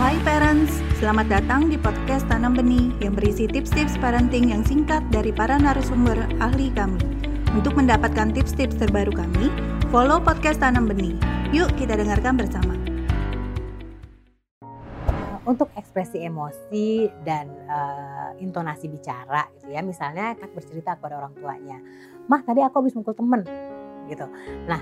[0.00, 5.32] Hai parents, selamat datang di podcast Tanam Benih yang berisi tips-tips parenting yang singkat dari
[5.32, 6.96] para narasumber ahli kami.
[7.52, 9.52] Untuk mendapatkan tips-tips terbaru kami,
[9.92, 11.12] follow podcast Tanam Benih.
[11.52, 12.72] Yuk kita dengarkan bersama.
[15.44, 21.76] Untuk ekspresi emosi dan uh, intonasi bicara gitu ya, misalnya anak bercerita kepada orang tuanya,
[22.32, 23.44] "Mah, tadi aku habis mukul temen."
[24.10, 24.26] gitu.
[24.66, 24.80] Nah,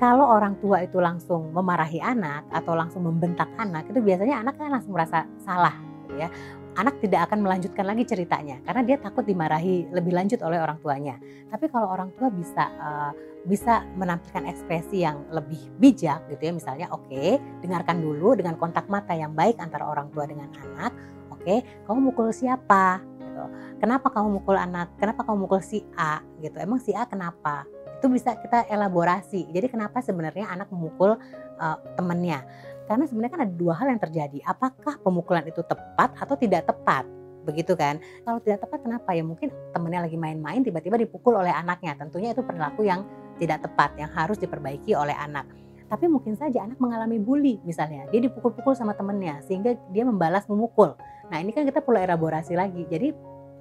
[0.00, 4.72] kalau orang tua itu langsung memarahi anak atau langsung membentak anak itu biasanya anak kan
[4.72, 5.76] langsung merasa salah
[6.08, 6.32] gitu ya.
[6.80, 11.20] Anak tidak akan melanjutkan lagi ceritanya karena dia takut dimarahi lebih lanjut oleh orang tuanya.
[11.52, 13.12] Tapi kalau orang tua bisa uh,
[13.44, 16.52] bisa menampilkan ekspresi yang lebih bijak gitu ya.
[16.56, 20.96] Misalnya oke okay, dengarkan dulu dengan kontak mata yang baik antara orang tua dengan anak.
[21.28, 23.04] Oke okay, kamu mukul siapa?
[23.20, 23.44] Gitu.
[23.84, 24.96] Kenapa kamu mukul anak?
[24.96, 26.24] Kenapa kamu mukul si A?
[26.40, 26.56] Gitu.
[26.56, 27.68] Emang si A kenapa
[28.00, 29.52] itu bisa kita elaborasi.
[29.52, 31.20] Jadi kenapa sebenarnya anak memukul
[31.60, 32.40] uh, temannya?
[32.88, 34.40] Karena sebenarnya kan ada dua hal yang terjadi.
[34.48, 37.04] Apakah pemukulan itu tepat atau tidak tepat?
[37.44, 38.00] Begitu kan?
[38.24, 39.12] Kalau tidak tepat kenapa?
[39.12, 41.94] Ya mungkin temannya lagi main-main tiba-tiba dipukul oleh anaknya.
[42.00, 43.04] Tentunya itu perilaku yang
[43.36, 45.44] tidak tepat yang harus diperbaiki oleh anak.
[45.86, 48.08] Tapi mungkin saja anak mengalami bully misalnya.
[48.08, 50.96] Dia dipukul-pukul sama temannya sehingga dia membalas memukul.
[51.28, 52.86] Nah ini kan kita perlu elaborasi lagi.
[52.88, 53.12] Jadi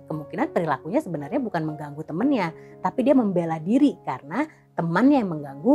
[0.10, 2.50] kemungkinan perilakunya sebenarnya bukan mengganggu temannya,
[2.82, 5.74] tapi dia membela diri karena temannya yang mengganggu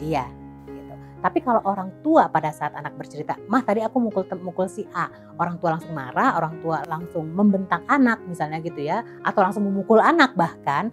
[0.00, 0.24] dia.
[0.64, 0.94] Gitu.
[1.20, 5.12] Tapi kalau orang tua pada saat anak bercerita, mah tadi aku mukul mukul si A,
[5.36, 10.00] orang tua langsung marah, orang tua langsung membentak anak misalnya gitu ya, atau langsung memukul
[10.00, 10.88] anak bahkan,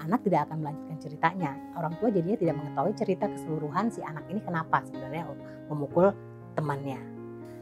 [0.00, 1.52] anak tidak akan melanjutkan ceritanya.
[1.76, 5.28] Orang tua jadinya tidak mengetahui cerita keseluruhan si anak ini kenapa sebenarnya
[5.68, 6.16] memukul
[6.56, 7.19] temannya.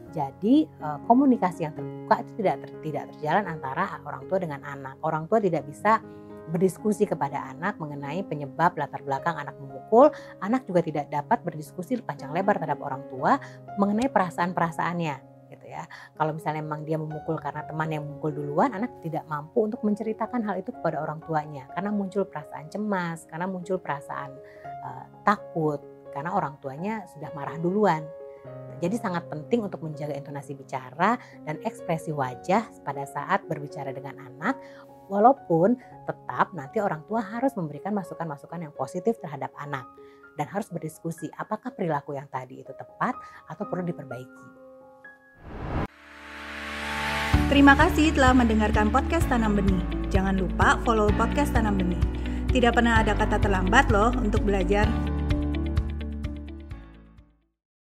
[0.09, 4.95] Jadi eh, komunikasi yang terbuka itu tidak ter, tidak terjalan antara orang tua dengan anak.
[5.05, 6.01] Orang tua tidak bisa
[6.49, 10.09] berdiskusi kepada anak mengenai penyebab latar belakang anak memukul.
[10.41, 13.37] Anak juga tidak dapat berdiskusi panjang lebar terhadap orang tua
[13.77, 15.85] mengenai perasaan-perasaannya gitu ya.
[16.17, 20.41] Kalau misalnya memang dia memukul karena teman yang memukul duluan, anak tidak mampu untuk menceritakan
[20.45, 24.33] hal itu kepada orang tuanya karena muncul perasaan cemas, karena muncul perasaan
[24.85, 25.81] uh, takut,
[26.13, 28.05] karena orang tuanya sudah marah duluan
[28.79, 34.55] jadi sangat penting untuk menjaga intonasi bicara dan ekspresi wajah pada saat berbicara dengan anak
[35.11, 35.75] walaupun
[36.07, 39.83] tetap nanti orang tua harus memberikan masukan-masukan yang positif terhadap anak
[40.39, 43.17] dan harus berdiskusi apakah perilaku yang tadi itu tepat
[43.51, 44.47] atau perlu diperbaiki.
[47.49, 49.81] Terima kasih telah mendengarkan podcast Tanam Benih.
[50.13, 51.99] Jangan lupa follow podcast Tanam Benih.
[52.53, 54.85] Tidak pernah ada kata terlambat loh untuk belajar.